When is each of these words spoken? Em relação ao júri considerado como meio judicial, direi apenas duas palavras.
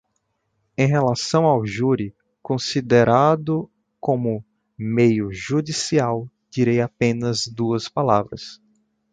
Em 0.75 0.87
relação 0.87 1.45
ao 1.45 1.63
júri 1.63 2.11
considerado 2.41 3.69
como 3.99 4.43
meio 4.75 5.31
judicial, 5.31 6.27
direi 6.49 6.81
apenas 6.81 7.45
duas 7.45 7.87
palavras. 7.87 8.59